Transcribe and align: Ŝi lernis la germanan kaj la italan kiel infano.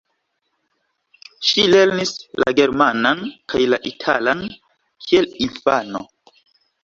Ŝi 1.49 1.65
lernis 1.73 2.13
la 2.43 2.53
germanan 2.61 3.21
kaj 3.53 3.61
la 3.73 3.79
italan 3.91 4.41
kiel 5.09 5.29
infano. 5.49 6.03